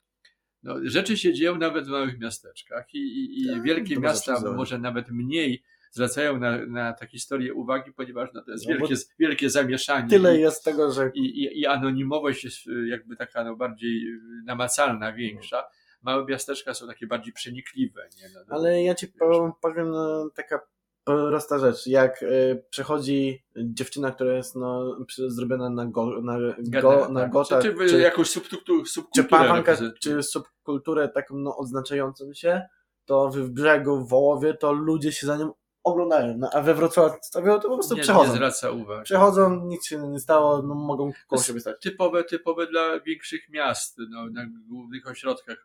[0.63, 4.79] no, rzeczy się dzieją nawet w małych miasteczkach i, i, i Tak, wielkie miasta może
[4.79, 9.51] nawet mniej zwracają na, na takie historie uwagi, ponieważ no, to jest No wielkie, wielkie
[9.51, 10.09] zamieszanie.
[10.09, 14.09] Tyle i- jest tego, że i, i, i anonimowość jest y, jakby taka no, bardziej
[14.09, 15.65] y, namacalna, większa.
[16.03, 18.09] Małe miasteczka są takie bardziej przenikliwe.
[18.21, 18.29] Nie?
[18.35, 20.61] No, no, Ale ja ci powiem, powiem no, taka
[21.05, 21.87] prosta rzecz.
[21.87, 24.97] Jak y, przechodzi dziewczyna, która jest no,
[25.27, 26.39] zrobiona na, go, na,
[26.81, 27.31] go, na tak.
[27.31, 32.63] gota, czy, czy, jakąś subkulturę, czy pawanka, czy subkulturę taką no, odznaczającą się,
[33.05, 35.53] to w brzegu, w Wołowie, to ludzie się za nią
[35.85, 38.29] oglądają, no, a we Wrocławiu to po prostu nie, przechodzą.
[38.29, 39.05] Nie zwraca uwagi.
[39.05, 41.77] Przechodzą, nic się nie stało, no, mogą koło siebie stać.
[41.81, 45.65] Typowe, typowe dla większych miast, no, na głównych ośrodkach.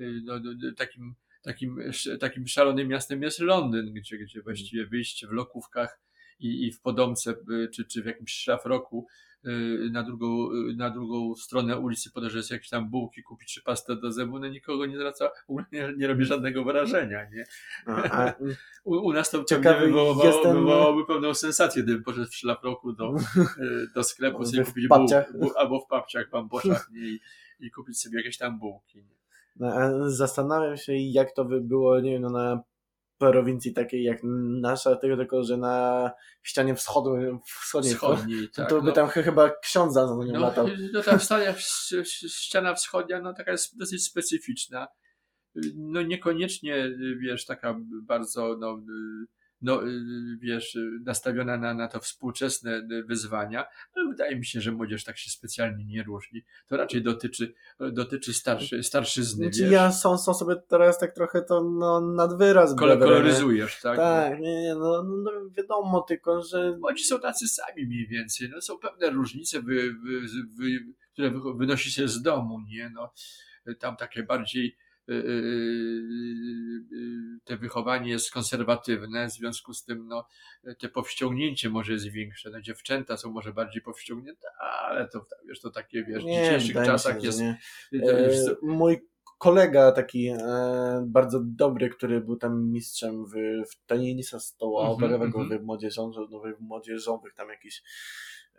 [0.00, 1.80] Y, no, no, no, takim, takim,
[2.20, 6.00] takim szalonym miastem jest Londyn, gdzie, gdzie właściwie wyjście w lokówkach
[6.40, 9.33] i, i w Podomce, y, czy, czy w jakimś szlafroku y,
[9.90, 14.38] na drugą, na drugą stronę ulicy podejrzeć jakieś tam bułki kupić, czy pastę do zębu,
[14.38, 15.30] no nikogo nie zwraca,
[15.72, 17.44] nie, nie robi żadnego wrażenia, nie?
[17.86, 18.32] A, a,
[18.84, 20.52] u, u, nas to pewnie wywołało, jestem...
[20.52, 23.14] wywołałoby pewną sensację, gdybym poszedł w szlafroku do,
[23.94, 25.14] do sklepu sobie kupić bułki,
[25.56, 27.20] albo w papciach, bamboszach nie, i,
[27.60, 28.98] i kupić sobie jakieś tam bułki.
[28.98, 29.14] Nie?
[29.56, 32.62] No, zastanawiam się, jak to by było, nie wiem, no, na
[33.32, 34.18] prowincji takiej jak
[34.60, 36.10] nasza, tylko, że na
[36.42, 38.92] ścianie wschodu, wschodniej, wschodniej to, tak, to by no.
[38.92, 40.68] tam chyba ksiądza za nią no, latał.
[40.92, 41.18] No tam
[42.26, 44.86] ściana wschodnia, no taka jest dosyć specyficzna.
[45.76, 48.82] No niekoniecznie, wiesz, taka bardzo, no,
[49.64, 55.04] no, y, wiesz, nastawiona na, na to współczesne wyzwania, ale wydaje mi się, że młodzież
[55.04, 56.44] tak się specjalnie nie różni.
[56.66, 57.54] To raczej dotyczy,
[57.92, 59.52] dotyczy starszy, starszyzny.
[59.52, 63.96] Znaczy, ja są, są sobie teraz tak trochę to no, nad wyraz Kol Koloryzujesz, tak?
[63.96, 66.78] Tak, nie, nie, no, no, wiadomo tylko, że...
[66.82, 68.50] Oni są tacy sami mniej więcej.
[68.54, 70.20] No, są pewne różnice, wy, wy,
[70.58, 70.66] wy,
[71.12, 72.90] które wynosi się z domu, nie?
[72.94, 73.12] No,
[73.78, 74.83] tam takie bardziej Y, y, y,
[77.44, 80.26] te wychowanie jest konserwatywne, w związku z tym no,
[80.78, 82.50] te powściągnięcie może jest większe.
[82.50, 86.84] No, dziewczęta są może bardziej powściągnięte, ale to, wiesz, to takie, wiesz, nie, w dzisiejszych
[86.86, 87.40] czasach się, jest...
[88.48, 89.00] E, mój
[89.38, 90.36] kolega taki e,
[91.06, 93.32] bardzo dobry, który był tam mistrzem w,
[93.70, 95.60] w tenisa stołowego, mm -hmm.
[95.60, 97.82] w młodzieżowych, w młodzieżowych tam jakichś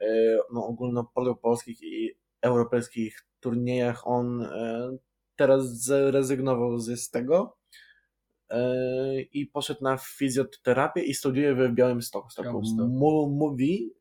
[0.01, 4.97] e, no, ogólnopolskich i europejskich turniejach on e,
[5.35, 7.57] teraz zrezygnował z tego
[8.49, 12.27] e, i poszedł na fizjoterapię i studiuje w Białymstoku.
[13.29, 13.93] Mówi,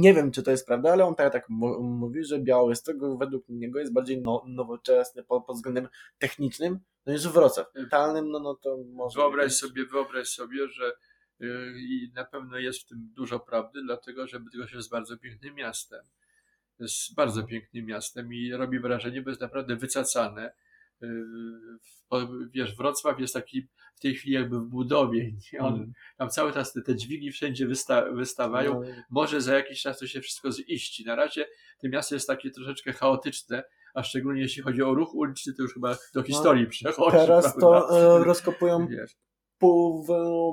[0.00, 1.48] nie wiem czy to jest prawda, ale on tak, tak
[1.80, 7.28] mówi, że Białystok według niego jest bardziej no, nowoczesny pod, pod względem technicznym no niż
[7.28, 7.66] Wrocław.
[7.74, 9.20] Mentalnym, no, no to może...
[9.20, 10.92] Wyobraź sobie, wyobraź sobie, że
[11.40, 15.54] yy, i na pewno jest w tym dużo prawdy, dlatego że Bydgoszcz jest bardzo pięknym
[15.54, 16.00] miastem.
[16.78, 20.52] Jest bardzo pięknym miastem i robi wrażenie, bo jest naprawdę wycacane
[22.54, 25.32] wiesz, Wrocław jest taki w tej chwili jakby w budowie.
[25.52, 25.60] Nie?
[25.60, 25.92] On, mm.
[26.16, 28.74] Tam cały czas te, te dźwigi wszędzie wysta wystawają.
[28.74, 28.88] No.
[29.10, 31.04] Może za jakiś czas to się wszystko ziści.
[31.04, 31.46] Na razie
[31.82, 35.74] to miasto jest takie troszeczkę chaotyczne, a szczególnie jeśli chodzi o ruch uliczny, to już
[35.74, 37.16] chyba do no, historii no, przechodzi.
[37.16, 37.60] Teraz prawda?
[37.60, 39.16] to e, rozkopują wiesz.
[39.58, 40.06] pół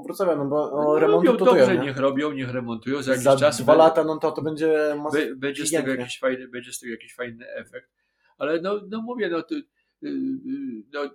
[0.03, 1.31] Wrocławia, no bo no, remontują.
[1.31, 1.83] Robią dobrze, nie?
[1.83, 3.01] niech robią, niech remontują.
[3.01, 4.95] Za jakiś za czas dwa lata, no to to będzie
[5.35, 7.89] będzie z, tego jakiś fajny, będzie z tego jakiś fajny efekt.
[8.37, 9.65] Ale no, no mówię, no to Y, y,
[10.93, 11.09] no,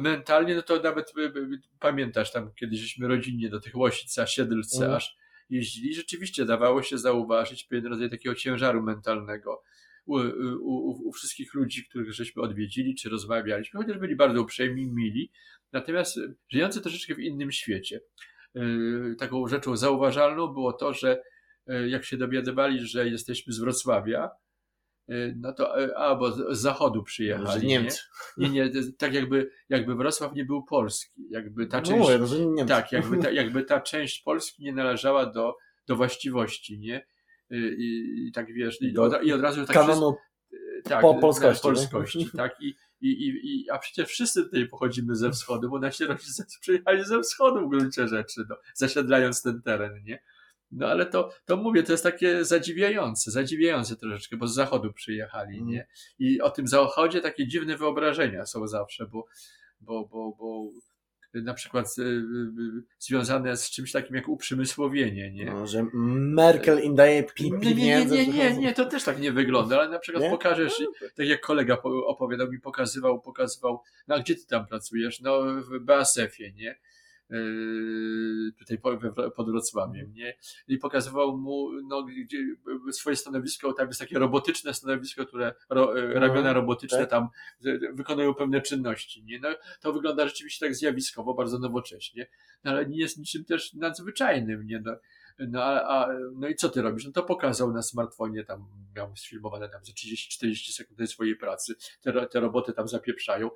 [0.00, 4.84] mentalnie, no to nawet y, pamiętasz tam, kiedy żeśmy rodzinnie do tych Łosic, a Siedlce
[4.84, 4.96] mm.
[4.96, 5.16] aż
[5.50, 9.62] jeździli, rzeczywiście dawało się zauważyć pewien rodzaj takiego ciężaru mentalnego
[10.06, 10.16] u,
[10.60, 15.30] u, u, wszystkich ludzi, których żeśmy odwiedzili czy rozmawialiśmy, chociaż byli bardzo uprzejmi, mili,
[15.72, 18.00] natomiast żyjący troszeczkę w innym świecie.
[19.18, 21.22] Taką rzeczą zauważalną było to, że
[21.88, 24.45] jak się dowiadywali, że jesteśmy z Wrocławia, Y,
[25.36, 27.66] no to y, albo z zachodu przyjechali.
[27.66, 28.00] Niemcy.
[28.36, 31.26] Nie, nie, nie, tak jakby, jakby Wrocław nie był polski.
[31.30, 32.08] Jakby ta no, część,
[32.56, 32.64] no.
[32.64, 37.06] Tak, jakby ta, jakby ta część Polski nie należała do, do właściwości, nie?
[37.52, 40.16] Y, I, i tak wiesz, i, od, i od razu tak kanonu
[40.84, 41.62] tak, po polskości.
[41.62, 42.56] polskości tak?
[42.60, 47.04] I, i, i, i, a przecież wszyscy tutaj pochodzimy ze wschodu, bo nasi rodzice przyjechali
[47.04, 50.22] ze wschodu w gruncie rzeczy, no, zasiedlając ten teren, nie?
[50.70, 55.56] No ale to, to mówię, to jest takie zadziwiające, zadziwiające troszeczkę, bo z zachodu przyjechali,
[55.56, 55.68] mm.
[55.68, 55.86] nie?
[56.18, 59.26] I o tym zachodzie takie dziwne wyobrażenia są zawsze, bo,
[59.80, 60.70] bo, bo, bo
[61.34, 62.22] na przykład y, y,
[62.98, 65.44] związane z czymś takim jak uprzemysłowienie, nie?
[65.44, 67.74] No, że Merkel im daje pieniądze.
[67.74, 70.30] Nie, nie, nie, nie, nie, to też tak nie wygląda, ale na przykład nie?
[70.30, 75.20] pokażesz, no, tak jak kolega opowiadał mi, pokazywał, pokazywał, no a gdzie ty tam pracujesz?
[75.20, 76.78] No w BASF-ie, nie?
[77.30, 78.78] Yy, tutaj
[79.36, 80.36] pod Wrocławiem, nie?
[80.68, 82.38] I pokazywał mu no, gdzie,
[82.92, 87.10] swoje stanowisko, tam jest takie robotyczne stanowisko, które ro, no, ramiona robotyczne tak?
[87.10, 87.28] tam
[87.92, 89.40] wykonują pewne czynności, nie?
[89.40, 89.48] No,
[89.80, 92.26] to wygląda rzeczywiście tak zjawiskowo, bardzo nowocześnie,
[92.64, 94.80] no, ale nie jest niczym też nadzwyczajnym, nie?
[94.84, 94.96] No,
[95.38, 97.04] no, a, a, no i co ty robisz?
[97.04, 102.26] No to pokazał na smartfonie, tam miał sfilmowane tam za 30-40 sekund swojej pracy, te,
[102.26, 103.50] te roboty tam zapieprzają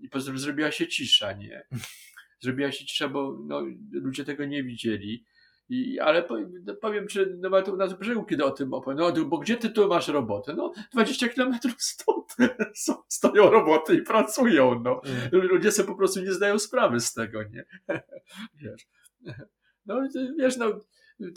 [0.00, 1.66] i potem zrobiła się cisza, nie?
[2.40, 5.24] zrobiła się cisza, bo no, ludzie tego nie widzieli.
[5.68, 6.28] I, ale
[6.64, 9.56] no, powiem, czy nawet u nas w brzegu, kiedy o tym opowiem, no bo gdzie
[9.56, 10.54] ty tu masz robotę?
[10.54, 12.36] No 20 kilometrów stąd
[12.84, 15.00] są, stoją roboty i pracują, no.
[15.04, 15.48] Mm.
[15.48, 17.64] Ludzie sobie po prostu nie zdają sprawy z tego, nie?
[18.62, 18.86] Wiesz.
[19.86, 20.00] No
[20.38, 20.80] wiesz, no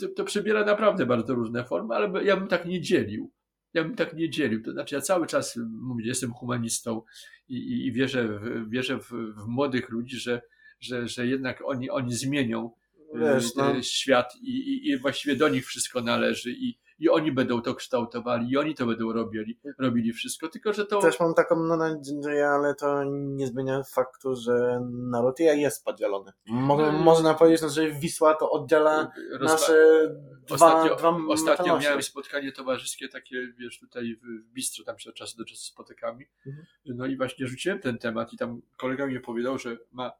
[0.00, 3.30] to, to przybiera naprawdę bardzo różne formy, ale ja bym tak nie dzielił.
[3.74, 4.62] Ja bym tak nie dzielił.
[4.62, 7.02] To znaczy, ja cały czas mówię, jestem humanistą
[7.48, 10.42] i, i, i wierzę, w, wierzę w, w młodych ludzi, że,
[10.80, 12.70] że, że jednak oni, oni zmienią
[13.14, 13.82] Wiesz, no.
[13.82, 18.50] świat i, i, i właściwie do nich wszystko należy i, i oni będą to kształtowali
[18.50, 21.00] i oni to będą robili, robili wszystko, tylko że to...
[21.00, 26.32] Też mam taką nadzieję, ale to nie zmienia faktu, że naród jest podzielony.
[26.46, 29.54] Mo no, można powiedzieć, no, że Wisła to oddziela Rozpa...
[29.54, 30.08] nasze
[30.46, 35.16] dwa, Ostatnio, dwa ostatnio miałem spotkanie towarzyskie takie, wiesz, tutaj w bistro, tam się od
[35.16, 36.24] czasu do czasu spotykamy.
[36.46, 36.66] Mhm.
[36.86, 40.12] No i właśnie rzuciłem ten temat i tam kolega mi powiedział, że ma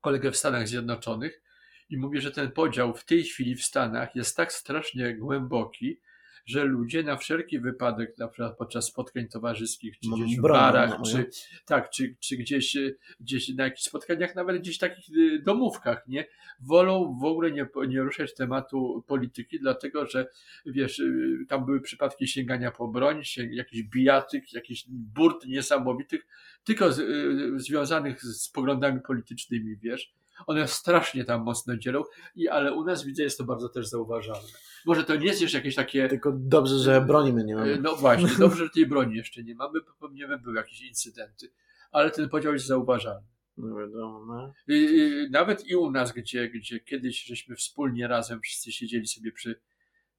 [0.00, 1.42] kolegę w Stanach Zjednoczonych
[1.90, 6.00] i mówię, że ten podział w tej chwili w Stanach jest tak strasznie głęboki,
[6.46, 11.30] że ludzie na wszelki wypadek, na przykład podczas spotkań towarzyskich, czy gdzieś w barach, czy,
[11.64, 12.76] tak, czy, czy gdzieś,
[13.20, 16.26] gdzieś na jakichś spotkaniach, nawet gdzieś takich y, domówkach, nie,
[16.60, 20.26] wolą w ogóle nie, nie ruszać tematu polityki, dlatego że,
[20.66, 26.26] wiesz, y, tam były przypadki sięgania po broń, sięg, jakichś bijatyk, jakichś burt niesamowitych,
[26.64, 30.14] tylko z, y, związanych z poglądami politycznymi, wiesz,
[30.46, 32.02] one strasznie tam mocno dzielą,
[32.34, 34.48] i, ale u nas widzę, jest to bardzo też zauważalne.
[34.86, 36.08] Może to nie jest jeszcze jakieś takie.
[36.08, 37.78] Tylko dobrze, że broni my nie mamy.
[37.82, 41.52] No właśnie, dobrze, że tej broni jeszcze nie mamy, bo pewnie by były jakieś incydenty.
[41.90, 43.26] Ale ten podział jest zauważalny.
[43.56, 44.52] No wiadomo, no.
[44.68, 49.32] I, i, nawet i u nas, gdzie, gdzie kiedyś żeśmy wspólnie razem wszyscy siedzieli sobie
[49.32, 49.60] przy,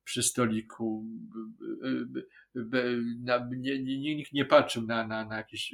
[0.03, 1.05] przy stoliku,
[3.23, 5.73] na, nie, nie, nikt nie patrzył na, na, na jakieś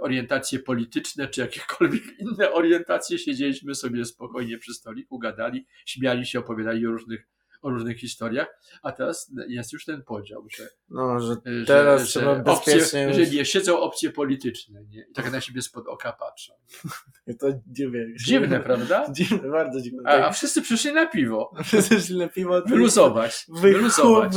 [0.00, 6.86] orientacje polityczne, czy jakiekolwiek inne orientacje, siedzieliśmy sobie spokojnie przy stoliku, gadali, śmiali się, opowiadali
[6.86, 7.28] o różnych,
[7.62, 8.48] o różnych historiach,
[8.82, 13.08] a teraz jest już ten podział, że, no, że teraz że, trzeba że bezpiecznie...
[13.08, 15.06] Opcje, że nie, siedzą opcje polityczne nie?
[15.10, 16.52] i tak na siebie spod oka patrzą.
[17.40, 17.98] To dziwne.
[18.26, 19.06] Dziwne, prawda?
[19.16, 20.02] Dziwne, bardzo dziwne.
[20.06, 21.54] A, a wszyscy przyszli na piwo.
[21.64, 22.62] Wszyscy przyszli na piwo.
[22.66, 23.46] Wyluzować.
[23.48, 24.32] Wyluzować.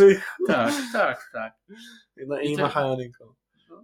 [0.47, 1.53] Tak, tak, tak.
[2.27, 3.35] No i, I machają ręką.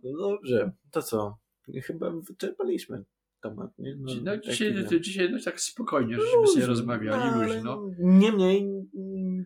[0.03, 1.37] No dobrze, to co?
[1.83, 3.03] Chyba wyczerpaliśmy
[3.41, 3.95] temat, nie?
[3.99, 7.89] No, no dzisiaj, to, dzisiaj no, tak spokojnie, żeśmy sobie rozmawiali, no, luźno.
[7.99, 8.61] Niemniej
[8.95, 9.45] mm,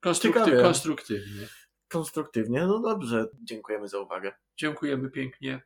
[0.00, 1.46] konstrukty, konstruktywnie.
[1.88, 3.28] Konstruktywnie, no dobrze.
[3.42, 4.32] Dziękujemy za uwagę.
[4.56, 5.62] Dziękujemy pięknie.